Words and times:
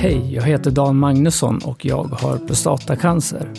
Hej, 0.00 0.34
jag 0.34 0.42
heter 0.42 0.70
Dan 0.70 0.96
Magnusson 0.96 1.58
och 1.64 1.84
jag 1.84 2.04
har 2.04 2.38
prostatacancer. 2.38 3.52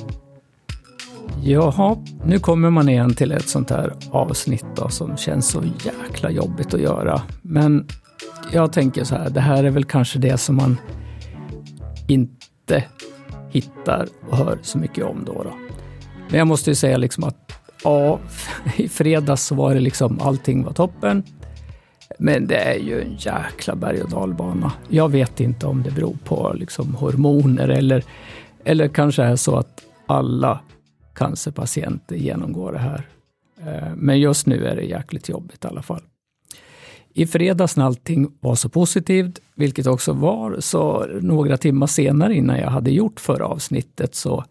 Jaha, 1.44 1.98
nu 2.26 2.40
kommer 2.40 2.70
man 2.70 2.90
igen 2.90 3.14
till 3.14 3.32
ett 3.32 3.50
sånt 3.50 3.70
här 3.70 3.94
avsnitt 4.12 4.66
då, 4.76 4.90
som 4.90 5.18
känns 5.18 5.48
så 5.48 5.64
jäkla 5.86 6.32
jobbigt 6.32 6.74
att 6.74 6.82
göra. 6.82 7.22
Men 7.42 7.88
jag 8.52 8.74
tänker 8.74 9.04
så 9.04 9.16
här, 9.16 9.30
det 9.30 9.42
här 9.42 9.64
är 9.64 9.70
väl 9.70 9.86
kanske 9.86 10.20
det 10.20 10.38
som 10.38 10.56
man 10.56 10.78
inte 12.08 12.84
hittar 13.50 14.08
och 14.30 14.38
hör 14.38 14.58
så 14.62 14.78
mycket 14.78 15.06
om 15.06 15.24
då. 15.26 15.44
då. 15.44 15.54
Men 16.30 16.38
jag 16.38 16.48
måste 16.48 16.70
ju 16.70 16.76
säga 16.76 16.98
liksom 16.98 17.24
att 17.24 17.52
ja, 17.84 18.20
i 18.76 18.90
fredags 18.90 19.46
så 19.46 19.56
var 19.56 19.74
det 19.74 19.80
liksom 19.80 20.20
allting 20.22 20.64
var 20.64 20.74
toppen. 20.74 21.24
Men 22.18 22.48
det 22.48 22.56
är 22.56 22.80
ju 22.80 23.02
en 23.02 23.16
jäkla 23.20 23.76
berg 23.76 24.02
och 24.02 24.10
dalbana. 24.10 24.74
Jag 24.90 25.10
vet 25.10 25.40
inte 25.40 25.68
om 25.68 25.84
det 25.84 25.92
beror 25.92 26.18
på 26.24 26.54
liksom 26.56 26.96
hormoner 26.96 27.68
eller, 27.68 28.04
eller 28.64 28.88
kanske 28.88 29.24
är 29.24 29.36
så 29.36 29.56
att 29.56 29.84
alla 30.06 30.60
cancerpatienter 31.16 32.16
genomgår 32.16 32.72
det 32.72 32.80
här. 32.80 33.08
Eh, 33.66 33.96
men 33.96 34.20
just 34.20 34.48
nu 34.48 34.66
är 34.66 34.76
det 34.76 34.84
jäkligt 34.84 35.30
jobbigt 35.30 35.66
i 35.66 35.68
alla 35.68 35.82
fall. 35.82 36.02
I 37.14 37.28
fredags 37.28 37.78
när 37.78 37.86
allting 37.86 38.32
var 38.40 38.56
så 38.56 38.70
positivt, 38.70 39.40
vilket 39.56 39.88
också 39.88 40.14
var, 40.14 40.60
så 40.60 41.06
några 41.22 41.58
timmar 41.58 41.88
senare 41.88 42.36
innan 42.36 42.60
jag 42.60 42.70
hade 42.70 42.92
gjort 42.92 43.20
förra 43.20 43.46
avsnittet 43.46 44.16
så 44.16 44.44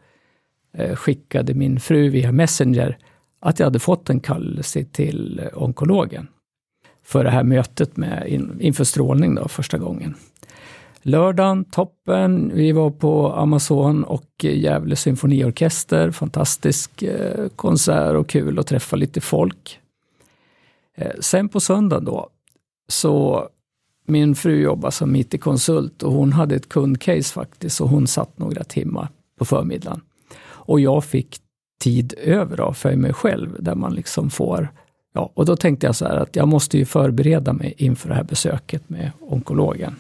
eh, 0.75 0.97
skickade 0.97 1.55
min 1.55 1.81
fru 1.81 2.09
via 2.09 2.33
Messenger 2.33 2.99
att 3.41 3.59
jag 3.59 3.67
hade 3.67 3.79
fått 3.79 4.11
en 4.11 4.21
kallelse 4.21 4.85
till 4.85 5.41
eh, 5.45 5.63
onkologen 5.63 6.29
för 7.09 7.25
det 7.25 7.31
här 7.31 7.43
mötet 7.43 7.97
med, 7.97 8.29
inför 8.61 8.85
strålning 8.85 9.35
då, 9.35 9.49
första 9.49 9.79
gången. 9.79 10.15
Lördagen, 11.03 11.65
toppen. 11.65 12.53
Vi 12.55 12.73
var 12.73 12.91
på 12.91 13.33
Amazon 13.33 14.05
och 14.05 14.45
Gävle 14.45 14.97
symfoniorkester. 14.97 16.11
Fantastisk 16.11 17.03
eh, 17.03 17.49
konsert 17.57 18.15
och 18.15 18.29
kul 18.29 18.59
att 18.59 18.67
träffa 18.67 18.97
lite 18.97 19.21
folk. 19.21 19.81
Eh, 20.97 21.13
sen 21.21 21.49
på 21.49 21.61
söndagen 21.61 22.05
då, 22.05 22.29
så 22.89 23.49
min 24.07 24.35
fru 24.35 24.63
jobbar 24.63 24.91
som 24.91 25.17
IT-konsult 25.17 26.03
och 26.03 26.13
hon 26.13 26.33
hade 26.33 26.55
ett 26.55 26.69
kundcase 26.69 27.33
faktiskt 27.33 27.81
och 27.81 27.89
hon 27.89 28.07
satt 28.07 28.39
några 28.39 28.65
timmar 28.65 29.09
på 29.39 29.45
förmiddagen. 29.45 30.01
Och 30.41 30.81
jag 30.81 31.05
fick 31.05 31.39
tid 31.81 32.15
över 32.19 32.57
då, 32.57 32.73
för 32.73 32.97
mig 32.97 33.13
själv 33.13 33.57
där 33.59 33.75
man 33.75 33.95
liksom 33.95 34.31
får 34.31 34.69
Ja, 35.13 35.31
och 35.35 35.47
då 35.47 35.57
tänkte 35.57 35.87
jag 35.87 35.97
så 35.97 36.05
här 36.05 36.17
att 36.17 36.37
jag 36.37 36.49
måste 36.49 36.79
ju 36.79 36.85
förbereda 36.85 37.53
mig 37.53 37.75
inför 37.77 38.09
det 38.09 38.15
här 38.15 38.25
besöket 38.25 38.89
med 38.89 39.11
onkologen. 39.21 39.97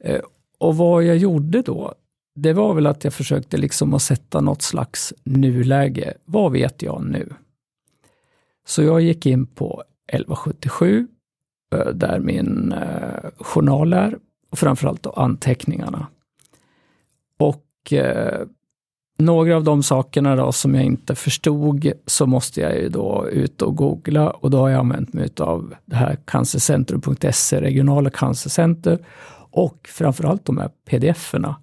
Eh, 0.00 0.20
och 0.58 0.76
vad 0.76 1.04
jag 1.04 1.16
gjorde 1.16 1.62
då, 1.62 1.94
det 2.34 2.52
var 2.52 2.74
väl 2.74 2.86
att 2.86 3.04
jag 3.04 3.14
försökte 3.14 3.56
liksom 3.56 3.94
att 3.94 4.02
sätta 4.02 4.40
något 4.40 4.62
slags 4.62 5.14
nuläge. 5.24 6.14
Vad 6.24 6.52
vet 6.52 6.82
jag 6.82 7.04
nu? 7.04 7.28
Så 8.66 8.82
jag 8.82 9.00
gick 9.00 9.26
in 9.26 9.46
på 9.46 9.84
1177, 10.06 11.08
eh, 11.74 11.86
där 11.86 12.18
min 12.20 12.72
eh, 12.72 13.30
journal 13.38 13.92
är, 13.92 14.18
och 14.50 14.58
framförallt 14.58 15.02
då 15.02 15.10
anteckningarna. 15.10 16.06
Och 17.38 17.92
några 19.24 19.56
av 19.56 19.64
de 19.64 19.82
sakerna 19.82 20.36
då 20.36 20.52
som 20.52 20.74
jag 20.74 20.84
inte 20.84 21.14
förstod 21.14 21.92
så 22.06 22.26
måste 22.26 22.60
jag 22.60 22.76
ju 22.76 22.88
då 22.88 23.28
ut 23.32 23.62
och 23.62 23.76
googla 23.76 24.30
och 24.30 24.50
då 24.50 24.58
har 24.58 24.68
jag 24.68 24.78
använt 24.78 25.12
mig 25.12 25.30
av 25.40 25.74
det 25.84 25.96
här 25.96 26.18
cancercentrum.se, 26.24 27.60
regionala 27.60 28.10
cancercenter 28.10 28.98
och 29.50 29.88
framförallt 29.92 30.44
de 30.44 30.58
här 30.58 30.70
pdf-erna. 30.90 31.56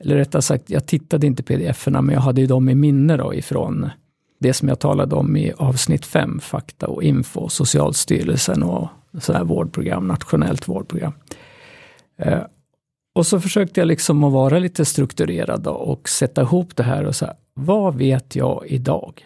Eller 0.00 0.16
rättare 0.16 0.42
sagt, 0.42 0.70
jag 0.70 0.86
tittade 0.86 1.26
inte 1.26 1.42
pdf-erna 1.42 2.02
men 2.02 2.14
jag 2.14 2.22
hade 2.22 2.40
ju 2.40 2.46
dem 2.46 2.68
i 2.68 2.74
minne 2.74 3.16
då 3.16 3.34
ifrån 3.34 3.90
det 4.38 4.52
som 4.52 4.68
jag 4.68 4.78
talade 4.78 5.14
om 5.14 5.36
i 5.36 5.52
avsnitt 5.56 6.06
5, 6.06 6.40
fakta 6.40 6.86
och 6.86 7.02
info, 7.02 7.48
Socialstyrelsen 7.48 8.62
och 8.62 8.88
sådär 9.20 9.44
vårdprogram, 9.44 10.06
nationellt 10.06 10.68
vårdprogram. 10.68 11.12
Eh, 12.18 12.40
och 13.20 13.26
så 13.26 13.40
försökte 13.40 13.80
jag 13.80 13.86
liksom 13.86 14.24
att 14.24 14.32
vara 14.32 14.58
lite 14.58 14.84
strukturerad 14.84 15.66
och 15.66 16.08
sätta 16.08 16.42
ihop 16.42 16.76
det 16.76 16.82
här 16.82 17.04
och 17.04 17.16
säga, 17.16 17.34
vad 17.54 17.94
vet 17.94 18.36
jag 18.36 18.66
idag? 18.66 19.24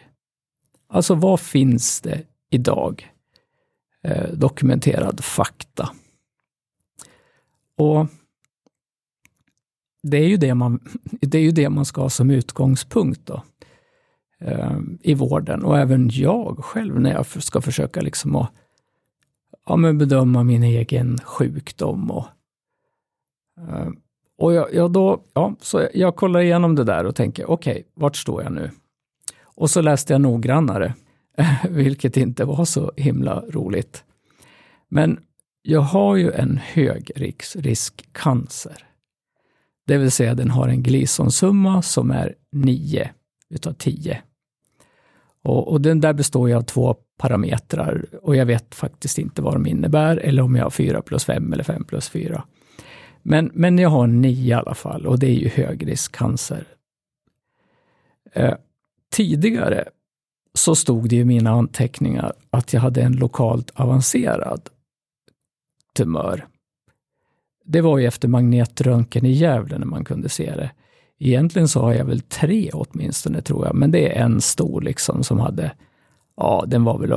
Alltså 0.88 1.14
vad 1.14 1.40
finns 1.40 2.00
det 2.00 2.22
idag? 2.50 3.12
Eh, 4.02 4.32
dokumenterad 4.32 5.24
fakta. 5.24 5.90
Och 7.76 8.06
det 10.02 10.16
är 10.16 10.28
ju 10.28 10.36
det 10.36 10.54
man, 10.54 10.80
det 11.20 11.38
är 11.38 11.42
ju 11.42 11.50
det 11.50 11.70
man 11.70 11.84
ska 11.84 12.00
ha 12.00 12.10
som 12.10 12.30
utgångspunkt 12.30 13.20
då, 13.24 13.42
eh, 14.40 14.78
i 15.00 15.14
vården. 15.14 15.64
Och 15.64 15.78
även 15.78 16.10
jag 16.12 16.64
själv 16.64 17.00
när 17.00 17.12
jag 17.12 17.26
ska 17.42 17.60
försöka 17.60 18.00
liksom 18.00 18.36
att 18.36 18.52
ja, 19.66 19.76
men 19.76 19.98
bedöma 19.98 20.42
min 20.42 20.62
egen 20.62 21.18
sjukdom 21.18 22.10
och 22.10 22.26
Eh, 23.60 23.88
och 24.38 24.52
jag, 24.52 24.74
jag, 24.74 24.90
då, 24.90 25.22
ja, 25.34 25.54
så 25.60 25.88
jag 25.94 26.16
kollar 26.16 26.40
igenom 26.40 26.74
det 26.74 26.84
där 26.84 27.06
och 27.06 27.16
tänker, 27.16 27.50
okej, 27.50 27.72
okay, 27.72 27.84
vart 27.94 28.16
står 28.16 28.42
jag 28.42 28.52
nu? 28.52 28.70
Och 29.42 29.70
så 29.70 29.80
läste 29.80 30.12
jag 30.12 30.20
noggrannare, 30.20 30.94
vilket 31.68 32.16
inte 32.16 32.44
var 32.44 32.64
så 32.64 32.92
himla 32.96 33.40
roligt. 33.48 34.04
Men 34.88 35.20
jag 35.62 35.80
har 35.80 36.16
ju 36.16 36.32
en 36.32 36.56
hög 36.56 37.10
risk, 37.54 38.08
cancer. 38.12 38.86
Det 39.86 39.98
vill 39.98 40.10
säga 40.10 40.34
den 40.34 40.50
har 40.50 40.68
en 40.68 40.82
Gleason-summa 40.82 41.82
som 41.82 42.10
är 42.10 42.34
9 42.52 43.10
utav 43.50 43.72
10. 43.72 44.22
Och, 45.42 45.72
och, 45.72 45.80
den 45.80 46.00
där 46.00 46.12
består 46.12 46.48
ju 46.48 46.54
av 46.54 46.62
två 46.62 46.96
parametrar 47.18 48.04
och 48.22 48.36
jag 48.36 48.46
vet 48.46 48.74
faktiskt 48.74 49.18
inte 49.18 49.42
vad 49.42 49.54
de 49.54 49.66
innebär 49.66 50.16
eller 50.16 50.42
om 50.42 50.56
jag 50.56 50.64
har 50.64 50.70
4 50.70 51.02
plus 51.02 51.24
5 51.24 51.52
eller 51.52 51.64
5 51.64 51.84
plus 51.84 52.08
4. 52.08 52.44
Men, 53.26 53.50
men 53.54 53.78
jag 53.78 53.90
har 53.90 54.06
nio 54.06 54.48
i 54.48 54.52
alla 54.52 54.74
fall 54.74 55.06
och 55.06 55.18
det 55.18 55.26
är 55.26 55.34
ju 55.34 55.48
högriskcancer. 55.48 56.66
Eh, 58.32 58.54
tidigare 59.10 59.84
så 60.54 60.74
stod 60.74 61.08
det 61.08 61.16
i 61.16 61.24
mina 61.24 61.50
anteckningar 61.50 62.32
att 62.50 62.72
jag 62.72 62.80
hade 62.80 63.02
en 63.02 63.16
lokalt 63.16 63.70
avancerad 63.74 64.68
tumör. 65.96 66.46
Det 67.64 67.80
var 67.80 67.98
ju 67.98 68.06
efter 68.06 68.28
magnetröntgen 68.28 69.26
i 69.26 69.32
Gävle 69.32 69.78
när 69.78 69.86
man 69.86 70.04
kunde 70.04 70.28
se 70.28 70.56
det. 70.56 70.70
Egentligen 71.18 71.68
så 71.68 71.80
har 71.80 71.92
jag 71.92 72.04
väl 72.04 72.20
tre 72.20 72.70
åtminstone 72.72 73.42
tror 73.42 73.66
jag, 73.66 73.74
men 73.74 73.90
det 73.90 74.16
är 74.16 74.24
en 74.24 74.40
stor 74.40 74.80
liksom 74.80 75.24
som 75.24 75.38
hade, 75.40 75.72
ja 76.36 76.64
den 76.66 76.84
var 76.84 76.98
väl 76.98 77.12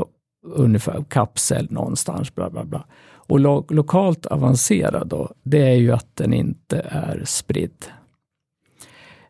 ungefär 0.56 1.04
kapsel 1.10 1.68
någonstans, 1.72 2.36
bla 2.36 2.50
bla 2.50 2.66
bla. 2.66 2.86
Och 3.28 3.40
lo 3.40 3.66
lokalt 3.70 4.26
avancerad 4.26 5.08
då, 5.08 5.34
det 5.44 5.62
är 5.62 5.76
ju 5.76 5.92
att 5.92 6.16
den 6.16 6.34
inte 6.34 6.80
är 6.90 7.24
spridd. 7.26 7.86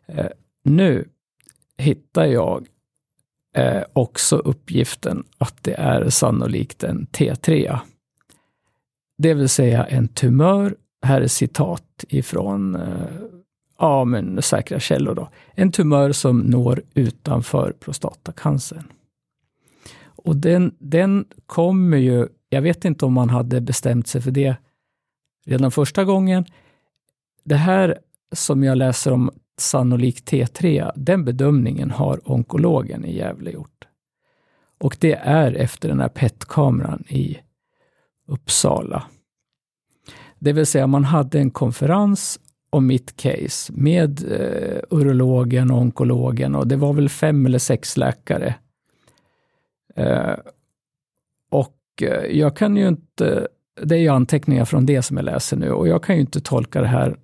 Eh, 0.06 0.26
nu 0.64 1.08
hittar 1.76 2.24
jag 2.24 2.66
eh, 3.54 3.82
också 3.92 4.36
uppgiften 4.36 5.24
att 5.38 5.54
det 5.62 5.74
är 5.74 6.10
sannolikt 6.10 6.84
en 6.84 7.06
T3. 7.06 7.78
Det 9.18 9.34
vill 9.34 9.48
säga 9.48 9.84
en 9.84 10.08
tumör, 10.08 10.76
här 11.02 11.20
är 11.20 11.26
citat 11.26 12.04
ifrån 12.08 12.74
eh, 12.74 12.82
ja, 13.78 14.04
men 14.04 14.42
säkra 14.42 14.80
källor. 14.80 15.14
Då. 15.14 15.28
En 15.54 15.72
tumör 15.72 16.12
som 16.12 16.40
når 16.40 16.82
utanför 16.94 17.72
prostatacancern. 17.80 18.84
Och 20.28 20.36
den, 20.36 20.74
den 20.78 21.24
kommer 21.46 21.96
ju 21.96 22.28
jag 22.48 22.62
vet 22.62 22.84
inte 22.84 23.04
om 23.04 23.12
man 23.12 23.30
hade 23.30 23.60
bestämt 23.60 24.08
sig 24.08 24.20
för 24.20 24.30
det 24.30 24.56
redan 25.46 25.70
första 25.70 26.04
gången. 26.04 26.44
Det 27.44 27.56
här 27.56 27.98
som 28.32 28.64
jag 28.64 28.78
läser 28.78 29.12
om 29.12 29.30
sannolikt 29.58 30.32
T3, 30.32 30.92
den 30.96 31.24
bedömningen 31.24 31.90
har 31.90 32.20
onkologen 32.24 33.04
i 33.04 33.16
Gävle 33.16 33.50
gjort. 33.50 33.84
Och 34.80 34.96
det 35.00 35.14
är 35.14 35.52
efter 35.52 35.88
den 35.88 36.00
här 36.00 36.08
PET-kameran 36.08 37.04
i 37.08 37.38
Uppsala. 38.26 39.02
Det 40.38 40.52
vill 40.52 40.66
säga 40.66 40.86
man 40.86 41.04
hade 41.04 41.38
en 41.38 41.50
konferens 41.50 42.40
om 42.70 42.86
mitt 42.86 43.16
case 43.16 43.72
med 43.72 44.32
eh, 44.32 44.80
urologen 44.90 45.70
och 45.70 45.78
onkologen 45.78 46.54
och 46.54 46.68
det 46.68 46.76
var 46.76 46.92
väl 46.92 47.08
fem 47.08 47.46
eller 47.46 47.58
sex 47.58 47.96
läkare. 47.96 48.54
Eh, 49.98 50.38
eh, 52.02 52.24
jag 52.24 52.56
kan 52.56 52.76
ju 52.76 52.88
inte, 52.88 53.48
det 53.82 53.94
är 53.94 54.00
ju 54.00 54.08
anteckningar 54.08 54.64
från 54.64 54.86
det 54.86 55.02
som 55.02 55.16
jag 55.16 55.24
läser 55.24 55.56
nu 55.56 55.70
och 55.70 55.88
jag 55.88 56.02
kan 56.02 56.14
ju 56.14 56.20
inte 56.20 56.40
tolka 56.40 56.80
det 56.80 56.86
här 56.86 57.18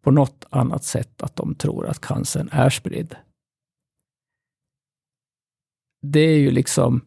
på 0.00 0.10
något 0.10 0.44
annat 0.50 0.84
sätt 0.84 1.22
att 1.22 1.36
de 1.36 1.54
tror 1.54 1.86
att 1.86 2.00
cancern 2.00 2.48
är 2.52 2.70
spridd. 2.70 3.16
Det 6.02 6.20
är 6.20 6.38
ju 6.38 6.50
liksom, 6.50 7.00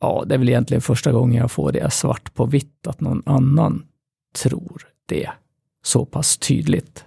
ja, 0.00 0.24
det 0.26 0.34
är 0.34 0.38
väl 0.38 0.48
egentligen 0.48 0.80
första 0.80 1.12
gången 1.12 1.40
jag 1.40 1.50
får 1.50 1.72
det 1.72 1.92
svart 1.92 2.34
på 2.34 2.46
vitt, 2.46 2.86
att 2.86 3.00
någon 3.00 3.22
annan 3.26 3.86
tror 4.42 4.88
det. 5.06 5.30
så 5.82 6.04
pass 6.04 6.36
tydligt. 6.38 7.04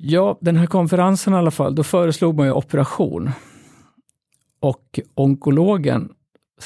Ja, 0.00 0.38
den 0.40 0.56
här 0.56 0.66
konferensen 0.66 1.32
i 1.32 1.36
alla 1.36 1.50
fall, 1.50 1.74
då 1.74 1.82
föreslog 1.82 2.36
man 2.36 2.46
ju 2.46 2.52
operation. 2.52 3.30
Och 4.60 5.00
onkologen, 5.14 6.12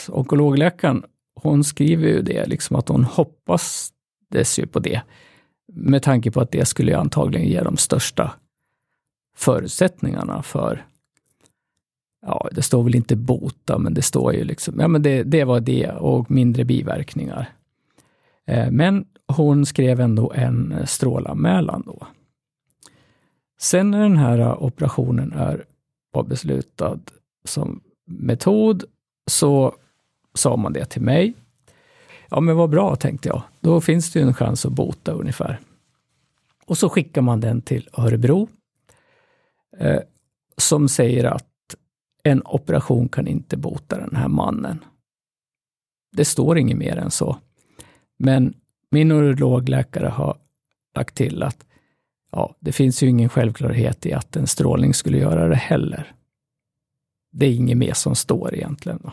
onkologläkaren, 0.08 1.04
hon 1.34 1.64
skriver 1.64 2.08
ju 2.08 2.22
det, 2.22 2.46
liksom 2.46 2.76
att 2.76 2.88
hon 2.88 3.04
hoppades 3.04 4.58
ju 4.58 4.66
på 4.66 4.78
det. 4.78 5.02
Med 5.72 6.02
tanke 6.02 6.30
på 6.30 6.40
att 6.40 6.50
det 6.50 6.66
skulle 6.66 6.98
antagligen 6.98 7.48
ge 7.48 7.62
de 7.62 7.76
största 7.76 8.32
förutsättningarna 9.36 10.42
för, 10.42 10.84
ja, 12.26 12.48
det 12.52 12.62
står 12.62 12.82
väl 12.82 12.94
inte 12.94 13.16
bota, 13.16 13.78
men 13.78 13.94
det 13.94 14.02
står 14.02 14.34
ju 14.34 14.44
liksom, 14.44 14.80
ja 14.80 14.88
men 14.88 15.02
det, 15.02 15.22
det 15.22 15.44
var 15.44 15.60
det 15.60 15.90
och 15.90 16.30
mindre 16.30 16.64
biverkningar. 16.64 17.48
Eh, 18.46 18.70
men 18.70 19.04
hon 19.28 19.66
skrev 19.66 20.00
ändå 20.00 20.32
en 20.32 20.86
strålanmälan 20.86 21.82
då. 21.86 22.06
Sen 23.62 23.90
när 23.90 24.00
den 24.00 24.16
här 24.16 24.62
operationen 24.62 25.32
är 25.32 25.64
beslutad 26.24 26.98
som 27.44 27.80
metod 28.06 28.84
så 29.30 29.74
sa 30.34 30.56
man 30.56 30.72
det 30.72 30.84
till 30.84 31.02
mig. 31.02 31.34
Ja, 32.30 32.40
men 32.40 32.56
vad 32.56 32.70
bra, 32.70 32.96
tänkte 32.96 33.28
jag. 33.28 33.42
Då 33.60 33.80
finns 33.80 34.12
det 34.12 34.18
ju 34.18 34.26
en 34.26 34.34
chans 34.34 34.66
att 34.66 34.72
bota 34.72 35.12
ungefär. 35.12 35.60
Och 36.66 36.78
så 36.78 36.88
skickar 36.88 37.22
man 37.22 37.40
den 37.40 37.62
till 37.62 37.88
Örebro 37.92 38.48
eh, 39.78 40.00
som 40.56 40.88
säger 40.88 41.24
att 41.24 41.76
en 42.22 42.42
operation 42.44 43.08
kan 43.08 43.26
inte 43.26 43.56
bota 43.56 43.98
den 43.98 44.16
här 44.16 44.28
mannen. 44.28 44.84
Det 46.16 46.24
står 46.24 46.58
inget 46.58 46.78
mer 46.78 46.96
än 46.96 47.10
så. 47.10 47.36
Men 48.18 48.54
min 48.90 49.10
urologläkare 49.12 50.06
har 50.06 50.38
lagt 50.94 51.14
till 51.14 51.42
att 51.42 51.66
ja, 52.32 52.56
det 52.60 52.72
finns 52.72 53.02
ju 53.02 53.08
ingen 53.08 53.28
självklarhet 53.28 54.06
i 54.06 54.12
att 54.12 54.36
en 54.36 54.46
strålning 54.46 54.94
skulle 54.94 55.18
göra 55.18 55.48
det 55.48 55.56
heller. 55.56 56.12
Det 57.32 57.46
är 57.46 57.54
inget 57.54 57.76
mer 57.76 57.92
som 57.92 58.14
står 58.14 58.54
egentligen. 58.54 58.98
Då. 59.02 59.12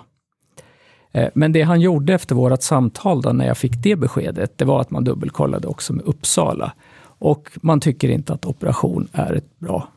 Eh, 1.11 1.29
men 1.33 1.51
det 1.51 1.61
han 1.61 1.81
gjorde 1.81 2.13
efter 2.13 2.35
vårt 2.35 2.61
samtal 2.61 3.21
då, 3.21 3.31
när 3.31 3.47
jag 3.47 3.57
fick 3.57 3.83
det 3.83 3.95
beskedet, 3.95 4.57
det 4.57 4.65
var 4.65 4.81
att 4.81 4.91
man 4.91 5.03
dubbelkollade 5.03 5.67
också 5.67 5.93
med 5.93 6.05
Uppsala. 6.05 6.73
Och 7.01 7.49
man 7.61 7.79
tycker 7.79 8.09
inte 8.09 8.33
att 8.33 8.45
operation 8.45 9.07
är 9.11 9.33
ett 9.33 9.59
bra, 9.59 9.87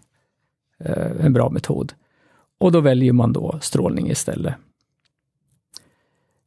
eh, 0.80 1.24
en 1.26 1.32
bra 1.32 1.50
metod. 1.50 1.92
Och 2.58 2.72
då 2.72 2.80
väljer 2.80 3.12
man 3.12 3.32
då 3.32 3.58
strålning 3.60 4.10
istället. 4.10 4.54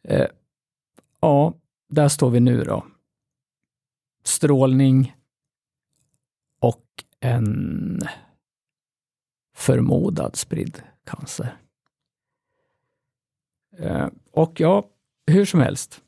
Eh, 0.03 0.27
ja, 1.21 1.53
där 1.89 2.07
står 2.07 2.29
vi 2.29 2.39
nu 2.39 2.63
då. 2.63 2.85
Strålning 4.23 5.15
och 6.65 6.83
en 7.19 7.99
förmodad 9.55 10.35
spridd 10.35 10.81
cancer. 11.05 11.57
Eh, 13.77 14.07
och 14.31 14.59
ja, 14.59 14.85
hur 15.27 15.45
som 15.45 15.59
helst. 15.59 16.01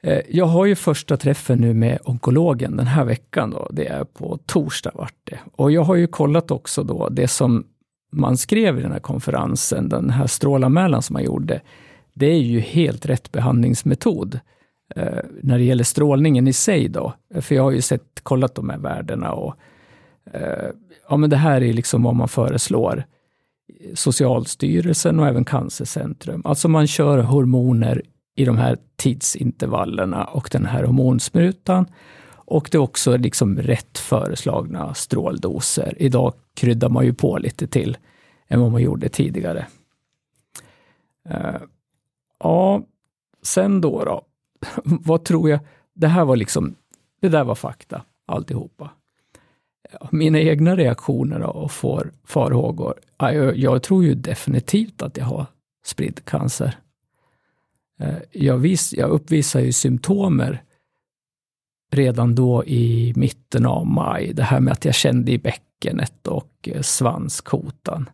Eh, 0.00 0.20
jag 0.28 0.46
har 0.46 0.66
ju 0.66 0.74
första 0.74 1.16
träffen 1.16 1.58
nu 1.58 1.74
med 1.74 1.98
onkologen 2.04 2.76
den 2.76 2.86
här 2.86 3.04
veckan. 3.04 3.50
Då. 3.50 3.68
Det 3.70 3.86
är 3.86 4.04
på 4.04 4.38
torsdag 4.46 4.90
vart 4.94 5.18
det. 5.24 5.38
Och 5.52 5.72
jag 5.72 5.82
har 5.82 5.94
ju 5.94 6.06
kollat 6.06 6.50
också 6.50 6.82
då 6.82 7.08
det 7.08 7.28
som 7.28 7.64
man 8.12 8.36
skrev 8.36 8.78
i 8.78 8.82
den 8.82 8.92
här 8.92 9.00
konferensen, 9.00 9.88
den 9.88 10.10
här 10.10 10.26
strålanmälan 10.26 11.02
som 11.02 11.14
man 11.14 11.24
gjorde. 11.24 11.60
Det 12.14 12.26
är 12.26 12.38
ju 12.40 12.60
helt 12.60 13.06
rätt 13.06 13.32
behandlingsmetod 13.32 14.40
eh, 14.96 15.18
när 15.42 15.58
det 15.58 15.64
gäller 15.64 15.84
strålningen 15.84 16.48
i 16.48 16.52
sig 16.52 16.88
då. 16.88 17.12
För 17.40 17.54
jag 17.54 17.62
har 17.62 17.70
ju 17.70 17.82
sett, 17.82 18.13
kollat 18.24 18.54
de 18.54 18.70
här 18.70 18.78
värdena 18.78 19.32
och 19.32 19.54
eh, 20.32 20.70
ja 21.08 21.16
men 21.16 21.30
det 21.30 21.36
här 21.36 21.62
är 21.62 21.72
liksom 21.72 22.02
vad 22.02 22.16
man 22.16 22.28
föreslår. 22.28 23.04
Socialstyrelsen 23.94 25.20
och 25.20 25.26
även 25.26 25.44
Cancercentrum. 25.44 26.42
Alltså 26.44 26.68
man 26.68 26.86
kör 26.86 27.18
hormoner 27.18 28.02
i 28.34 28.44
de 28.44 28.58
här 28.58 28.78
tidsintervallerna 28.96 30.24
och 30.24 30.48
den 30.52 30.66
här 30.66 30.84
hormonsprutan. 30.84 31.86
Och 32.46 32.68
det 32.72 32.76
är 32.76 32.82
också 32.82 33.16
liksom 33.16 33.58
rätt 33.58 33.98
föreslagna 33.98 34.94
stråldoser. 34.94 35.94
Idag 35.96 36.34
kryddar 36.54 36.88
man 36.88 37.04
ju 37.04 37.14
på 37.14 37.38
lite 37.38 37.66
till 37.66 37.96
än 38.48 38.60
vad 38.60 38.72
man 38.72 38.82
gjorde 38.82 39.08
tidigare. 39.08 39.66
Uh, 41.30 41.62
ja, 42.38 42.82
sen 43.42 43.80
då, 43.80 44.04
då. 44.04 44.22
vad 44.84 45.24
tror 45.24 45.50
jag? 45.50 45.60
Det 45.94 46.08
här 46.08 46.24
var 46.24 46.36
liksom, 46.36 46.74
det 47.20 47.28
där 47.28 47.44
var 47.44 47.54
fakta, 47.54 48.02
alltihopa 48.26 48.90
mina 50.10 50.38
egna 50.38 50.76
reaktioner 50.76 51.40
och 51.42 51.72
får 51.72 52.12
farhågor. 52.24 52.94
Jag, 53.18 53.56
jag 53.56 53.82
tror 53.82 54.04
ju 54.04 54.14
definitivt 54.14 55.02
att 55.02 55.16
jag 55.16 55.24
har 55.24 55.46
spridd 55.86 56.24
cancer. 56.24 56.78
Eh, 58.00 58.14
jag, 58.32 58.58
vis, 58.58 58.92
jag 58.92 59.10
uppvisar 59.10 59.60
ju 59.60 59.72
symptomer 59.72 60.62
redan 61.92 62.34
då 62.34 62.64
i 62.64 63.12
mitten 63.16 63.66
av 63.66 63.86
maj. 63.86 64.32
Det 64.34 64.42
här 64.42 64.60
med 64.60 64.72
att 64.72 64.84
jag 64.84 64.94
kände 64.94 65.32
i 65.32 65.38
bäckenet 65.38 66.26
och 66.26 66.68
eh, 66.72 66.82
svanskotan. 66.82 68.10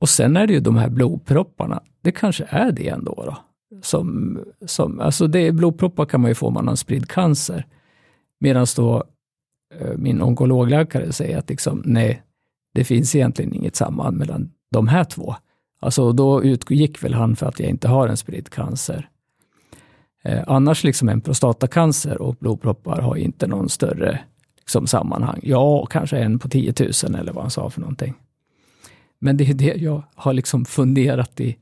Och 0.00 0.08
sen 0.08 0.36
är 0.36 0.46
det 0.46 0.52
ju 0.52 0.60
de 0.60 0.76
här 0.76 0.88
blodpropparna. 0.88 1.82
Det 2.00 2.12
kanske 2.12 2.44
är 2.48 2.72
det 2.72 2.88
ändå. 2.88 3.24
Då. 3.26 3.38
Som, 3.82 4.38
som, 4.66 5.00
alltså 5.00 5.26
det, 5.26 5.52
blodproppar 5.52 6.04
kan 6.04 6.20
man 6.20 6.30
ju 6.30 6.34
få 6.34 6.46
om 6.46 6.54
man 6.54 6.68
har 6.68 6.76
spridd 6.76 7.08
cancer. 7.08 7.66
Medan 8.42 8.66
då 8.76 9.04
eh, 9.74 9.96
min 9.96 10.22
onkologläkare 10.22 11.12
säger 11.12 11.38
att 11.38 11.48
liksom, 11.48 11.82
nej, 11.84 12.22
det 12.74 12.84
finns 12.84 13.14
egentligen 13.14 13.54
inget 13.54 13.76
samband 13.76 14.16
mellan 14.16 14.50
de 14.70 14.88
här 14.88 15.04
två. 15.04 15.34
Alltså 15.80 16.12
då 16.12 16.44
utgick 16.44 17.04
väl 17.04 17.14
han 17.14 17.36
för 17.36 17.46
att 17.46 17.60
jag 17.60 17.68
inte 17.68 17.88
har 17.88 18.08
en 18.08 18.16
spridd 18.16 18.50
cancer. 18.50 19.08
Eh, 20.24 20.42
annars 20.46 20.84
liksom 20.84 21.08
en 21.08 21.20
prostatacancer 21.20 22.22
och 22.22 22.34
blodproppar 22.34 23.00
har 23.00 23.16
inte 23.16 23.46
någon 23.46 23.68
större 23.68 24.20
liksom, 24.58 24.86
sammanhang. 24.86 25.40
Ja, 25.42 25.86
kanske 25.86 26.18
en 26.18 26.38
på 26.38 26.48
10 26.48 26.74
000 27.04 27.14
eller 27.14 27.32
vad 27.32 27.44
han 27.44 27.50
sa 27.50 27.70
för 27.70 27.80
någonting. 27.80 28.14
Men 29.18 29.36
det 29.36 29.50
är 29.50 29.54
det 29.54 29.76
jag 29.76 30.02
har 30.14 30.32
liksom 30.32 30.64
funderat 30.64 31.40
i 31.40 31.56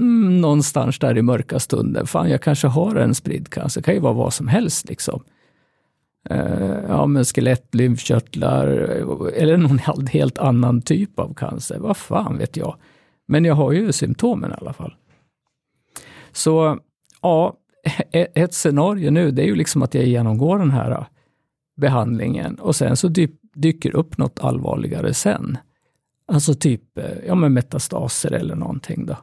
mm, 0.00 0.40
någonstans 0.40 0.98
där 0.98 1.18
i 1.18 1.22
mörka 1.22 1.58
stunden. 1.58 2.06
Fan, 2.06 2.30
jag 2.30 2.42
kanske 2.42 2.66
har 2.66 2.96
en 2.96 3.14
spridd 3.14 3.48
cancer. 3.48 3.80
Det 3.80 3.84
kan 3.84 3.94
ju 3.94 4.00
vara 4.00 4.12
vad 4.12 4.32
som 4.32 4.48
helst 4.48 4.88
liksom 4.88 5.20
eh, 5.20 5.32
Eh, 6.30 6.78
ja, 6.88 7.06
men 7.06 7.24
skelett, 7.24 7.74
lymfkörtlar 7.74 8.66
eller 9.36 9.56
någon 9.56 9.78
helt 10.08 10.38
annan 10.38 10.82
typ 10.82 11.18
av 11.18 11.34
cancer. 11.34 11.78
Vad 11.78 11.96
fan 11.96 12.38
vet 12.38 12.56
jag? 12.56 12.76
Men 13.28 13.44
jag 13.44 13.54
har 13.54 13.72
ju 13.72 13.92
symptomen 13.92 14.50
i 14.50 14.54
alla 14.60 14.72
fall. 14.72 14.94
Så 16.32 16.78
ja, 17.22 17.56
e-, 17.84 18.20
e-, 18.20 18.28
ett 18.34 18.54
scenario 18.54 19.10
nu 19.10 19.30
det 19.30 19.42
är 19.42 19.46
ju 19.46 19.54
liksom 19.54 19.82
att 19.82 19.94
jag 19.94 20.04
genomgår 20.04 20.58
den 20.58 20.70
här 20.70 20.90
eh, 20.90 21.06
behandlingen 21.76 22.54
och 22.54 22.76
sen 22.76 22.96
så 22.96 23.08
dyker 23.54 23.96
upp 23.96 24.18
något 24.18 24.40
allvarligare 24.40 25.14
sen. 25.14 25.58
Alltså 26.28 26.54
typ 26.54 26.98
eh, 26.98 27.04
ja, 27.26 27.34
men 27.34 27.52
metastaser 27.52 28.32
eller 28.32 28.54
någonting. 28.54 29.06
Då. 29.06 29.16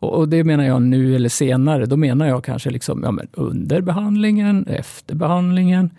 Och, 0.00 0.18
och, 0.18 0.28
det 0.28 0.44
menar 0.44 0.64
jag 0.64 0.82
nu 0.82 1.14
eller 1.14 1.28
senare. 1.28 1.86
Då 1.86 1.96
menar 1.96 2.26
jag 2.26 2.44
kanske 2.44 2.70
liksom, 2.70 3.02
ja, 3.02 3.10
men 3.10 3.28
under 3.32 3.80
behandlingen, 3.80 4.66
efter 4.66 5.14
behandlingen 5.14 5.90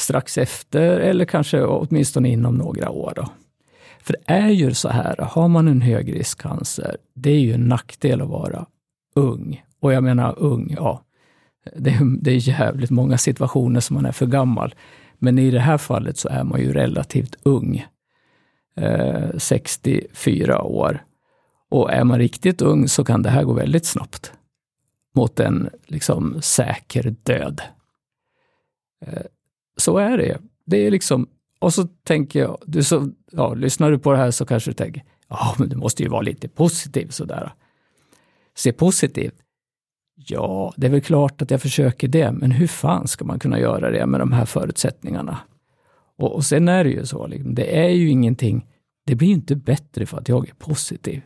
strax 0.00 0.38
efter 0.38 1.00
eller 1.00 1.24
kanske 1.24 1.62
åtminstone 1.62 2.28
inom 2.28 2.54
några 2.54 2.90
år. 2.90 3.12
Då. 3.16 3.28
För 4.02 4.12
det 4.12 4.32
är 4.32 4.48
ju 4.48 4.74
så 4.74 4.88
här, 4.88 5.16
har 5.16 5.48
man 5.48 5.68
en 5.68 5.80
högriskcancer, 5.80 6.96
det 7.14 7.30
är 7.30 7.38
ju 7.40 7.52
en 7.52 7.68
nackdel 7.68 8.22
att 8.22 8.28
vara 8.28 8.66
ung. 9.14 9.64
Och 9.80 9.92
jag 9.92 10.04
menar 10.04 10.38
ung, 10.38 10.74
ja, 10.78 11.04
det 11.76 11.90
är, 11.90 12.22
det 12.22 12.30
är 12.30 12.48
jävligt 12.48 12.90
många 12.90 13.18
situationer 13.18 13.80
som 13.80 13.94
man 13.94 14.06
är 14.06 14.12
för 14.12 14.26
gammal. 14.26 14.74
Men 15.18 15.38
i 15.38 15.50
det 15.50 15.60
här 15.60 15.78
fallet 15.78 16.18
så 16.18 16.28
är 16.28 16.44
man 16.44 16.60
ju 16.60 16.72
relativt 16.72 17.36
ung. 17.42 17.86
Eh, 18.76 19.30
64 19.38 20.62
år. 20.62 21.04
Och 21.70 21.92
är 21.92 22.04
man 22.04 22.18
riktigt 22.18 22.62
ung 22.62 22.88
så 22.88 23.04
kan 23.04 23.22
det 23.22 23.30
här 23.30 23.44
gå 23.44 23.52
väldigt 23.52 23.86
snabbt. 23.86 24.32
Mot 25.14 25.40
en 25.40 25.70
liksom 25.86 26.42
säker 26.42 27.14
död. 27.22 27.62
Eh, 29.06 29.22
så 29.80 29.98
är 29.98 30.18
det. 30.18 30.38
Det 30.66 30.76
är 30.76 30.90
liksom, 30.90 31.26
och 31.58 31.74
så 31.74 31.84
tänker 31.84 32.40
jag, 32.40 32.58
du 32.66 32.82
så, 32.82 33.10
ja, 33.32 33.54
lyssnar 33.54 33.90
du 33.90 33.98
på 33.98 34.12
det 34.12 34.18
här 34.18 34.30
så 34.30 34.46
kanske 34.46 34.70
du 34.70 34.74
tänker, 34.74 35.04
ja 35.28 35.54
men 35.58 35.68
du 35.68 35.76
måste 35.76 36.02
ju 36.02 36.08
vara 36.08 36.22
lite 36.22 36.48
positiv 36.48 37.08
sådär. 37.08 37.52
Se 38.56 38.72
positivt. 38.72 39.34
Ja, 40.26 40.74
det 40.76 40.86
är 40.86 40.90
väl 40.90 41.00
klart 41.00 41.42
att 41.42 41.50
jag 41.50 41.62
försöker 41.62 42.08
det, 42.08 42.32
men 42.32 42.50
hur 42.50 42.66
fan 42.66 43.08
ska 43.08 43.24
man 43.24 43.38
kunna 43.38 43.60
göra 43.60 43.90
det 43.90 44.06
med 44.06 44.20
de 44.20 44.32
här 44.32 44.44
förutsättningarna? 44.44 45.38
Och, 46.18 46.34
och 46.34 46.44
sen 46.44 46.68
är 46.68 46.84
det 46.84 46.90
ju 46.90 47.06
så, 47.06 47.26
liksom, 47.26 47.54
det 47.54 47.78
är 47.78 47.88
ju 47.88 48.08
ingenting, 48.10 48.66
det 49.06 49.14
blir 49.14 49.28
inte 49.28 49.56
bättre 49.56 50.06
för 50.06 50.18
att 50.18 50.28
jag 50.28 50.48
är 50.48 50.54
positiv. 50.54 51.22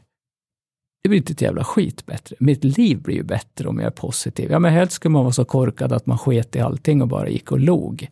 det 1.03 1.09
blir 1.09 1.19
inte 1.19 1.33
ett 1.33 1.43
jävla 1.43 1.65
skit 1.65 2.07
bättre. 2.07 2.37
Mitt 2.41 2.65
liv 2.65 3.03
blir 3.03 3.17
ju 3.17 3.23
bättre 3.23 3.69
om 3.69 3.79
jag 3.79 3.87
är 3.87 3.91
positiv. 3.91 4.51
Ja, 4.51 4.59
men 4.59 4.73
helst 4.73 4.93
skulle 4.93 5.13
man 5.13 5.23
vara 5.25 5.33
så 5.33 5.45
korkad 5.45 5.93
att 5.93 6.07
man 6.07 6.19
sket 6.19 6.57
i 6.57 6.61
allting 6.61 7.03
och 7.03 7.09
bara 7.09 7.29
gick 7.29 7.53
och 7.53 7.61
log. 7.61 8.09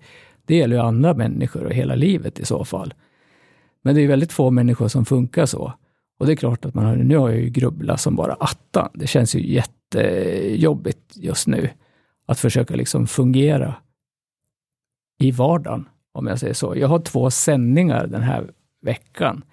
Det 0.47 0.57
gäller 0.57 0.77
ju 0.77 0.83
andra 0.83 1.15
människor 1.15 1.65
och 1.65 1.73
hela 1.73 1.95
livet 1.95 2.39
i 2.39 2.45
så 2.45 2.65
fall. 2.65 2.95
Men 3.83 3.95
det 3.95 4.01
är 4.01 4.09
väldigt 4.09 4.33
få 4.33 4.51
människor 4.51 4.89
som 4.89 5.05
funkar 5.05 5.47
så. 5.47 5.73
Och 6.19 6.27
det 6.27 6.33
är 6.33 6.37
klart 6.37 6.65
att 6.65 6.75
man 6.75 6.85
har, 6.85 6.97
nu 6.97 7.17
har 7.17 7.31
jag 7.31 7.41
ju 7.41 7.49
grubblat 7.51 8.01
som 8.01 8.17
bara 8.17 8.33
attan. 8.33 8.89
Det 8.95 9.07
känns 9.07 9.35
ju 9.35 9.53
jättejobbigt 9.53 11.17
just 11.17 11.47
nu 11.47 11.69
att 12.27 12.39
försöka 12.39 12.77
liksom 12.77 13.07
fungera 13.07 13.75
i 15.19 15.31
vardagen, 15.31 15.89
om 16.13 16.27
jag 16.27 16.39
säger 16.39 16.55
så. 16.55 16.77
Jag 16.77 16.89
har 16.89 16.99
två 16.99 17.31
sändningar 17.31 18.07
den 18.07 18.23
här 18.23 18.51
veckan. 18.83 19.45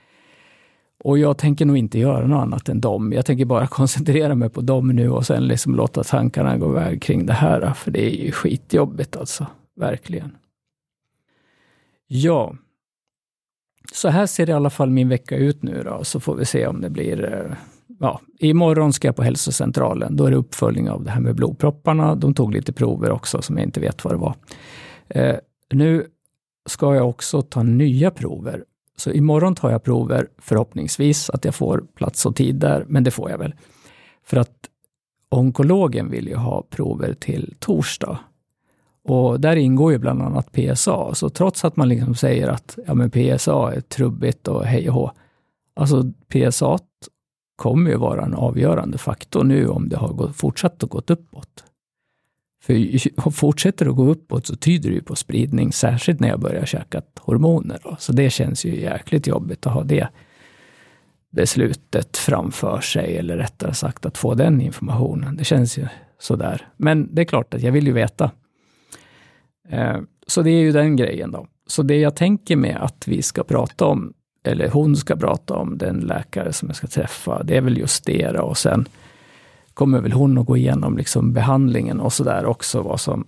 Och 1.03 1.19
jag 1.19 1.37
tänker 1.37 1.65
nog 1.65 1.77
inte 1.77 1.99
göra 1.99 2.27
något 2.27 2.41
annat 2.41 2.69
än 2.69 2.81
dem. 2.81 3.13
Jag 3.13 3.25
tänker 3.25 3.45
bara 3.45 3.67
koncentrera 3.77 4.35
mig 4.35 4.49
på 4.49 4.61
dem 4.61 4.87
nu 4.87 5.09
och 5.09 5.25
sen 5.25 5.47
liksom 5.47 5.75
låta 5.75 6.03
tankarna 6.03 6.57
gå 6.57 6.69
iväg 6.71 7.01
kring 7.01 7.25
det 7.25 7.33
här. 7.33 7.73
För 7.73 7.91
det 7.91 8.05
är 8.05 8.25
ju 8.25 8.31
skitjobbigt 8.31 9.15
alltså, 9.15 9.47
verkligen. 9.75 10.37
Ja, 12.11 12.55
så 13.93 14.09
här 14.09 14.25
ser 14.25 14.49
i 14.49 14.53
alla 14.53 14.69
fall 14.69 14.89
min 14.89 15.09
vecka 15.09 15.37
ut 15.37 15.63
nu 15.63 15.83
då, 15.83 16.03
så 16.03 16.19
får 16.19 16.35
vi 16.35 16.45
se 16.45 16.67
om 16.67 16.81
det 16.81 16.89
blir 16.89 17.33
eh, 17.33 17.55
Ja, 17.99 18.21
imorgon 18.39 18.93
ska 18.93 19.07
jag 19.07 19.15
på 19.15 19.23
hälsocentralen. 19.23 20.15
Då 20.15 20.25
är 20.25 20.31
det 20.31 20.37
uppföljning 20.37 20.89
av 20.89 21.03
det 21.03 21.11
här 21.11 21.21
med 21.21 21.35
blodpropparna. 21.35 22.15
De 22.15 22.33
tog 22.33 22.53
lite 22.53 22.73
prover 22.73 23.11
också 23.11 23.41
som 23.41 23.57
jag 23.57 23.65
inte 23.65 23.79
vet 23.79 24.03
vad 24.03 24.13
det 24.13 24.17
var. 24.17 24.35
Eh, 25.07 25.35
nu 25.73 26.07
ska 26.69 26.95
jag 26.95 27.09
också 27.09 27.41
ta 27.41 27.63
nya 27.63 28.11
prover. 28.11 28.63
Så 28.97 29.11
imorgon 29.11 29.55
tar 29.55 29.71
jag 29.71 29.83
prover, 29.83 30.27
förhoppningsvis 30.37 31.29
att 31.29 31.45
jag 31.45 31.55
får 31.55 31.83
plats 31.95 32.25
och 32.25 32.35
tid 32.35 32.55
där, 32.55 32.85
men 32.87 33.03
det 33.03 33.11
får 33.11 33.29
jag 33.29 33.37
väl. 33.37 33.53
För 34.23 34.37
att 34.37 34.55
onkologen 35.29 36.09
vill 36.09 36.27
ju 36.27 36.35
ha 36.35 36.61
prover 36.69 37.13
till 37.13 37.55
torsdag. 37.59 38.19
Och 39.03 39.39
där 39.39 39.55
ingår 39.55 39.91
ju 39.91 39.97
bland 39.97 40.21
annat 40.21 40.51
PSA. 40.51 41.15
Så 41.15 41.29
trots 41.29 41.65
att 41.65 41.75
man 41.75 41.89
liksom 41.89 42.15
säger 42.15 42.47
att 42.47 42.77
ja, 42.87 42.93
men 42.93 43.11
PSA 43.11 43.73
är 43.73 43.81
trubbigt 43.81 44.47
och 44.47 44.65
hej 44.65 44.89
och 44.89 44.95
hå. 44.95 45.11
Alltså 45.73 46.11
PSA 46.27 46.79
kommer 47.55 47.91
ju 47.91 47.97
vara 47.97 48.25
en 48.25 48.33
avgörande 48.33 48.97
faktor 48.97 49.43
nu 49.43 49.67
om 49.67 49.89
det 49.89 49.97
har 49.97 50.13
gått, 50.13 50.35
fortsatt 50.35 50.83
att 50.83 50.89
gå 50.89 51.01
uppåt. 51.07 51.63
För 52.61 53.31
fortsätter 53.31 53.85
det 53.85 53.91
att 53.91 53.97
gå 53.97 54.11
uppåt 54.11 54.47
så 54.47 54.55
tyder 54.55 54.89
det 54.89 54.95
ju 54.95 55.01
på 55.01 55.15
spridning, 55.15 55.73
särskilt 55.73 56.19
när 56.19 56.27
jag 56.27 56.39
börjar 56.39 56.65
käka 56.65 57.01
hormoner. 57.19 57.79
Då. 57.83 57.95
Så 57.99 58.13
det 58.13 58.29
känns 58.29 58.65
ju 58.65 58.81
jäkligt 58.81 59.27
jobbigt 59.27 59.67
att 59.67 59.73
ha 59.73 59.83
det 59.83 60.07
beslutet 61.29 62.17
framför 62.17 62.81
sig, 62.81 63.17
eller 63.17 63.37
rättare 63.37 63.73
sagt 63.73 64.05
att 64.05 64.17
få 64.17 64.33
den 64.33 64.61
informationen. 64.61 65.35
Det 65.35 65.43
känns 65.43 65.77
ju 65.77 65.87
sådär. 66.19 66.67
Men 66.77 67.15
det 67.15 67.21
är 67.21 67.25
klart 67.25 67.53
att 67.53 67.61
jag 67.61 67.71
vill 67.71 67.87
ju 67.87 67.93
veta. 67.93 68.31
Eh, 69.69 69.97
så 70.27 70.41
det 70.41 70.51
är 70.51 70.61
ju 70.61 70.71
den 70.71 70.95
grejen 70.95 71.31
då. 71.31 71.47
Så 71.67 71.83
det 71.83 71.97
jag 71.97 72.15
tänker 72.15 72.55
med 72.55 72.77
att 72.81 73.07
vi 73.07 73.21
ska 73.21 73.43
prata 73.43 73.85
om, 73.85 74.13
eller 74.43 74.69
hon 74.69 74.95
ska 74.95 75.15
prata 75.15 75.55
om, 75.55 75.77
den 75.77 75.99
läkare 75.99 76.53
som 76.53 76.67
jag 76.69 76.75
ska 76.75 76.87
träffa, 76.87 77.43
det 77.43 77.57
är 77.57 77.61
väl 77.61 77.77
just 77.77 78.05
det. 78.05 78.31
Då. 78.31 78.41
Och 78.41 78.57
sen 78.57 78.87
kommer 79.73 80.01
väl 80.01 80.11
hon 80.11 80.37
att 80.37 80.45
gå 80.45 80.57
igenom 80.57 80.97
liksom 80.97 81.33
behandlingen 81.33 81.99
och 81.99 82.13
sådär 82.13 82.45
också, 82.45 82.81
vad 82.81 82.99
som, 82.99 83.27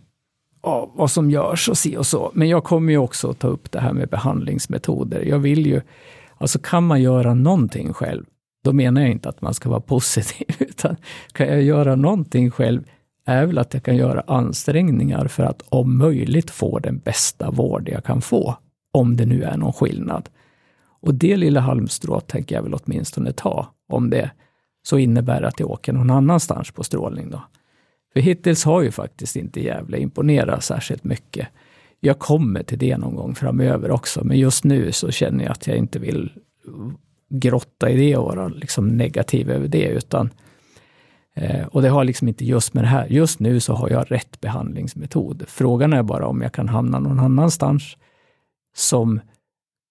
ja, 0.63 0.91
vad 0.95 1.11
som 1.11 1.31
görs 1.31 1.69
och 1.69 1.77
si 1.77 1.97
och 1.97 2.05
så. 2.05 2.31
Men 2.33 2.49
jag 2.49 2.63
kommer 2.63 2.91
ju 2.91 2.97
också 2.97 3.33
ta 3.33 3.47
upp 3.47 3.71
det 3.71 3.79
här 3.79 3.93
med 3.93 4.09
behandlingsmetoder. 4.09 5.21
Jag 5.21 5.39
vill 5.39 5.65
ju, 5.65 5.81
alltså 6.37 6.59
kan 6.59 6.87
man 6.87 7.01
göra 7.01 7.33
någonting 7.33 7.93
själv, 7.93 8.25
då 8.63 8.73
menar 8.73 9.01
jag 9.01 9.11
inte 9.11 9.29
att 9.29 9.41
man 9.41 9.53
ska 9.53 9.69
vara 9.69 9.81
positiv, 9.81 10.47
utan 10.59 10.95
kan 11.31 11.47
jag 11.47 11.61
göra 11.61 11.95
någonting 11.95 12.51
själv, 12.51 12.83
är 13.25 13.45
väl 13.45 13.57
att 13.57 13.73
jag 13.73 13.83
kan 13.83 13.95
göra 13.95 14.23
ansträngningar 14.27 15.27
för 15.27 15.43
att 15.43 15.63
om 15.69 15.97
möjligt 15.97 16.51
få 16.51 16.79
den 16.79 16.97
bästa 16.97 17.51
vård 17.51 17.89
jag 17.89 18.03
kan 18.03 18.21
få, 18.21 18.57
om 18.91 19.17
det 19.17 19.25
nu 19.25 19.43
är 19.43 19.57
någon 19.57 19.73
skillnad. 19.73 20.29
Och 21.01 21.13
det 21.13 21.37
lilla 21.37 21.59
halmstrået 21.59 22.27
tänker 22.27 22.55
jag 22.55 22.63
väl 22.63 22.73
åtminstone 22.73 23.31
ta, 23.31 23.67
om 23.87 24.09
det 24.09 24.31
så 24.83 24.97
innebär 24.97 25.41
att 25.41 25.59
jag 25.59 25.71
åker 25.71 25.93
någon 25.93 26.09
annanstans 26.09 26.71
på 26.71 26.83
strålning. 26.83 27.29
Då. 27.29 27.43
För 28.13 28.19
hittills 28.19 28.63
har 28.63 28.81
ju 28.81 28.91
faktiskt 28.91 29.35
inte 29.35 29.61
Gävle 29.61 29.97
imponerat 29.99 30.63
särskilt 30.63 31.03
mycket. 31.03 31.47
Jag 31.99 32.19
kommer 32.19 32.63
till 32.63 32.77
det 32.77 32.97
någon 32.97 33.15
gång 33.15 33.35
framöver 33.35 33.91
också, 33.91 34.23
men 34.23 34.39
just 34.39 34.63
nu 34.63 34.91
så 34.91 35.11
känner 35.11 35.43
jag 35.43 35.51
att 35.51 35.67
jag 35.67 35.77
inte 35.77 35.99
vill 35.99 36.31
grotta 37.29 37.89
i 37.89 37.97
det 37.97 38.17
och 38.17 38.25
vara 38.25 38.47
liksom 38.47 38.87
negativ 38.87 39.51
över 39.51 39.67
det, 39.67 39.87
utan 39.87 40.29
eh, 41.35 41.65
och 41.67 41.81
det 41.81 41.89
har 41.89 42.03
liksom 42.03 42.27
inte 42.27 42.45
just 42.45 42.73
med 42.73 42.83
det 42.83 42.87
här. 42.87 43.07
Just 43.07 43.39
nu 43.39 43.59
så 43.59 43.73
har 43.73 43.89
jag 43.89 44.11
rätt 44.11 44.41
behandlingsmetod. 44.41 45.43
Frågan 45.47 45.93
är 45.93 46.03
bara 46.03 46.27
om 46.27 46.41
jag 46.41 46.53
kan 46.53 46.69
hamna 46.69 46.99
någon 46.99 47.19
annanstans 47.19 47.97
som 48.75 49.19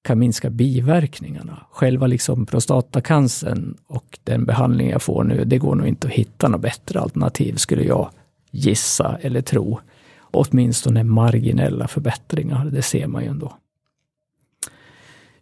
kan 0.02 0.18
minska 0.18 0.50
biverkningarna. 0.50 1.66
Själva 1.70 2.06
liksom 2.06 2.46
prostatacancern 2.46 3.76
och 3.86 4.18
den 4.24 4.44
behandling 4.44 4.90
jag 4.90 5.02
får 5.02 5.24
nu, 5.24 5.44
det 5.44 5.58
går 5.58 5.74
nog 5.74 5.86
inte 5.86 6.06
att 6.06 6.12
hitta 6.12 6.48
något 6.48 6.60
bättre 6.60 7.00
alternativ 7.00 7.54
skulle 7.54 7.82
jag 7.82 8.10
gissa 8.50 9.18
eller 9.20 9.40
tro. 9.40 9.80
Åtminstone 10.32 11.04
marginella 11.04 11.88
förbättringar, 11.88 12.64
det 12.64 12.82
ser 12.82 13.06
man 13.06 13.22
ju 13.22 13.28
ändå. 13.28 13.56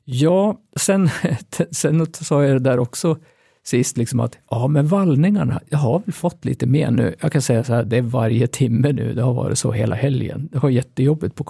Ja, 0.04 0.60
sen, 0.76 1.10
sen 1.70 2.06
sa 2.12 2.44
jag 2.44 2.54
det 2.54 2.70
där 2.70 2.78
också 2.78 3.18
sist, 3.68 3.96
liksom 3.96 4.20
att 4.20 4.38
ja, 4.50 4.68
men 4.68 4.86
vallningarna, 4.86 5.60
jag 5.68 5.78
har 5.78 6.02
väl 6.04 6.12
fått 6.12 6.44
lite 6.44 6.66
mer 6.66 6.90
nu. 6.90 7.14
Jag 7.20 7.32
kan 7.32 7.42
säga 7.42 7.64
så 7.64 7.74
här, 7.74 7.84
det 7.84 7.96
är 7.96 8.02
varje 8.02 8.46
timme 8.46 8.92
nu, 8.92 9.14
det 9.14 9.22
har 9.22 9.34
varit 9.34 9.58
så 9.58 9.72
hela 9.72 9.94
helgen. 9.94 10.48
Det 10.52 10.58
var 10.58 10.70
jättejobbigt 10.70 11.34
på 11.34 11.44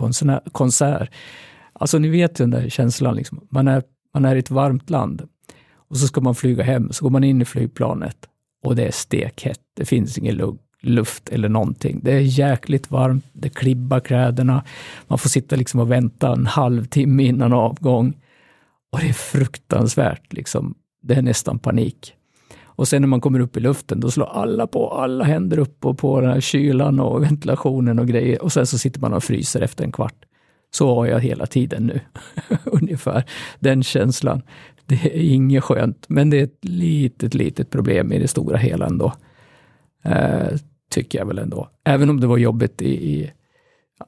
konsert. 0.52 1.10
Alltså 1.72 1.98
ni 1.98 2.08
vet 2.08 2.34
den 2.34 2.50
där 2.50 2.68
känslan, 2.68 3.16
liksom. 3.16 3.46
man, 3.50 3.68
är, 3.68 3.82
man 4.14 4.24
är 4.24 4.36
i 4.36 4.38
ett 4.38 4.50
varmt 4.50 4.90
land 4.90 5.22
och 5.74 5.96
så 5.96 6.06
ska 6.06 6.20
man 6.20 6.34
flyga 6.34 6.64
hem, 6.64 6.92
så 6.92 7.04
går 7.04 7.10
man 7.10 7.24
in 7.24 7.42
i 7.42 7.44
flygplanet 7.44 8.16
och 8.64 8.76
det 8.76 8.86
är 8.86 8.90
stekhett. 8.90 9.60
Det 9.76 9.84
finns 9.84 10.18
ingen 10.18 10.58
luft 10.82 11.28
eller 11.28 11.48
någonting. 11.48 12.00
Det 12.02 12.12
är 12.12 12.20
jäkligt 12.20 12.90
varmt, 12.90 13.24
det 13.32 13.48
klibbar 13.48 14.00
kläderna, 14.00 14.64
man 15.08 15.18
får 15.18 15.28
sitta 15.28 15.56
liksom 15.56 15.80
och 15.80 15.90
vänta 15.90 16.32
en 16.32 16.46
halvtimme 16.46 17.22
innan 17.22 17.52
avgång. 17.52 18.14
Och 18.92 18.98
det 18.98 19.08
är 19.08 19.12
fruktansvärt, 19.12 20.32
liksom 20.32 20.74
det 21.08 21.14
är 21.14 21.22
nästan 21.22 21.58
panik. 21.58 22.14
Och 22.64 22.88
sen 22.88 23.02
när 23.02 23.06
man 23.08 23.20
kommer 23.20 23.40
upp 23.40 23.56
i 23.56 23.60
luften, 23.60 24.00
då 24.00 24.10
slår 24.10 24.26
alla 24.26 24.66
på, 24.66 24.90
alla 24.90 25.24
händer 25.24 25.58
upp 25.58 25.84
och 25.84 25.98
på 25.98 26.20
den 26.20 26.30
här 26.30 26.40
kylan 26.40 27.00
och 27.00 27.22
ventilationen 27.22 27.98
och 27.98 28.08
grejer. 28.08 28.42
Och 28.42 28.52
sen 28.52 28.66
så 28.66 28.78
sitter 28.78 29.00
man 29.00 29.14
och 29.14 29.24
fryser 29.24 29.60
efter 29.60 29.84
en 29.84 29.92
kvart. 29.92 30.24
Så 30.70 30.94
har 30.94 31.06
jag 31.06 31.20
hela 31.20 31.46
tiden 31.46 31.86
nu. 31.86 32.00
Ungefär 32.64 33.24
den 33.58 33.82
känslan. 33.82 34.42
Det 34.86 34.94
är 34.94 35.20
inget 35.20 35.64
skönt, 35.64 36.04
men 36.08 36.30
det 36.30 36.40
är 36.40 36.44
ett 36.44 36.64
litet, 36.64 37.34
litet 37.34 37.70
problem 37.70 38.12
i 38.12 38.18
det 38.18 38.28
stora 38.28 38.56
hela 38.56 38.86
ändå. 38.86 39.12
Eh, 40.04 40.48
tycker 40.90 41.18
jag 41.18 41.26
väl 41.26 41.38
ändå. 41.38 41.68
Även 41.84 42.10
om 42.10 42.20
det 42.20 42.26
var 42.26 42.38
jobbigt 42.38 42.82
i, 42.82 43.10
i 43.10 43.32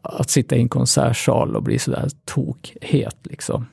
att 0.02 0.30
sitta 0.30 0.57
i 0.57 0.61
en 0.61 0.69
konsertsal 0.69 1.57
och 1.57 1.62
bli 1.62 1.78
sådär 1.78 2.09
tokhet 2.25 3.16
liksom. 3.23 3.66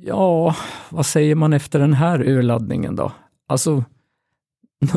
Ja, 0.00 0.56
vad 0.90 1.06
säger 1.06 1.34
man 1.34 1.52
efter 1.52 1.78
den 1.78 1.92
här 1.92 2.28
urladdningen 2.28 2.96
då? 2.96 3.12
Alltså, 3.46 3.84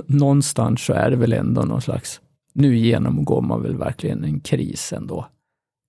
någonstans 0.08 0.86
så 0.86 0.93
är 0.93 1.10
det 1.10 1.15
väl 1.15 1.34
ändå 1.34 1.62
någon 1.62 1.81
slags, 1.81 2.22
nu 2.53 2.77
genomgår 2.77 3.41
man 3.41 3.62
väl 3.62 3.75
verkligen 3.75 4.24
en 4.24 4.39
kris 4.39 4.93
ändå. 4.93 5.27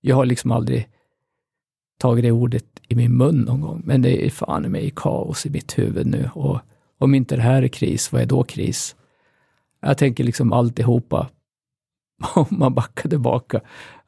Jag 0.00 0.16
har 0.16 0.25
liksom 0.25 0.50
aldrig 0.50 0.88
tagit 1.99 2.23
det 2.23 2.33
ordet 2.33 2.64
i 2.88 2.95
min 2.95 3.16
mun 3.16 3.40
någon 3.40 3.61
gång, 3.61 3.83
men 3.85 4.02
det 4.02 4.26
är 4.26 4.31
fan 4.31 4.64
i 4.64 4.69
mig 4.69 4.92
kaos 4.97 5.47
i 5.47 5.50
mitt 5.50 5.78
huvud 5.78 6.07
nu. 6.07 6.31
Och 6.35 6.61
om 6.99 7.14
inte 7.14 7.37
det 7.37 7.42
här 7.42 7.62
är 7.62 7.69
kris, 7.69 8.12
vad 8.12 8.23
är 8.23 8.26
då 8.26 8.42
kris? 8.42 8.97
Jag 9.81 9.99
tänker 9.99 10.25
liksom 10.25 10.52
alltihopa, 10.52 11.28
om 12.35 12.47
man 12.50 12.75
backar 12.75 13.09
tillbaka. 13.09 13.61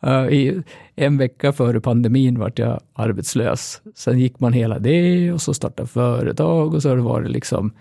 Uh, 0.07 0.29
I 0.29 0.63
en 0.95 1.19
vecka 1.19 1.53
före 1.53 1.81
pandemin 1.81 2.39
vart 2.39 2.59
jag 2.59 2.81
arbetslös. 2.93 3.83
Sen 3.95 4.19
gick 4.19 4.41
man 4.41 4.53
hela 4.53 4.79
det 4.79 5.33
och 5.33 5.43
så 5.43 5.55
startade 5.55 5.89
företag 5.89 6.75
och 6.75 6.83
så 6.83 6.89
har 6.89 6.97
det 6.97 7.03
varit 7.03 7.31
liksom 7.31 7.73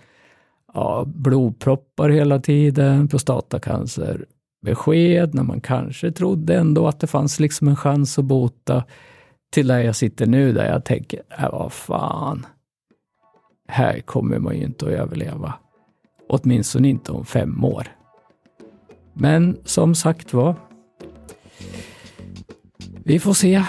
ja, 0.74 1.04
blodproppar 1.06 2.08
hela 2.08 2.38
tiden, 2.38 3.08
prostatacancer, 3.08 4.26
besked 4.62 5.34
när 5.34 5.42
man 5.42 5.60
kanske 5.60 6.12
trodde 6.12 6.56
ändå 6.56 6.88
att 6.88 7.00
det 7.00 7.06
fanns 7.06 7.40
liksom 7.40 7.68
en 7.68 7.76
chans 7.76 8.18
att 8.18 8.24
bota. 8.24 8.84
Till 9.52 9.66
där 9.66 9.78
jag 9.78 9.96
sitter 9.96 10.26
nu 10.26 10.52
där 10.52 10.70
jag 10.70 10.84
tänker, 10.84 11.22
äh, 11.38 11.50
vad 11.52 11.72
fan. 11.72 12.46
Här 13.68 14.00
kommer 14.00 14.38
man 14.38 14.56
ju 14.56 14.64
inte 14.64 14.86
att 14.86 14.92
överleva. 14.92 15.54
Åtminstone 16.28 16.88
inte 16.88 17.12
om 17.12 17.24
fem 17.24 17.64
år. 17.64 17.88
Men 19.14 19.56
som 19.64 19.94
sagt 19.94 20.32
var, 20.32 20.56
vi 23.04 23.18
får 23.18 23.32
se. 23.34 23.64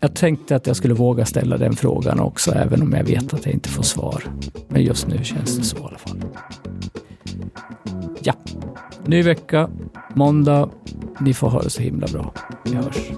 Jag 0.00 0.14
tänkte 0.14 0.56
att 0.56 0.66
jag 0.66 0.76
skulle 0.76 0.94
våga 0.94 1.26
ställa 1.26 1.56
den 1.56 1.76
frågan 1.76 2.20
också, 2.20 2.52
även 2.52 2.82
om 2.82 2.92
jag 2.92 3.04
vet 3.04 3.34
att 3.34 3.46
jag 3.46 3.54
inte 3.54 3.68
får 3.68 3.82
svar. 3.82 4.22
Men 4.68 4.82
just 4.82 5.06
nu 5.06 5.24
känns 5.24 5.56
det 5.56 5.64
så 5.64 5.76
i 5.76 5.80
alla 5.80 5.98
fall. 5.98 6.22
Ja, 8.20 8.34
ny 9.06 9.22
vecka, 9.22 9.70
måndag. 10.14 10.70
Ni 11.20 11.34
får 11.34 11.48
ha 11.48 11.62
det 11.62 11.70
så 11.70 11.82
himla 11.82 12.06
bra. 12.06 12.34
Vi 12.64 12.74
hörs. 12.74 13.10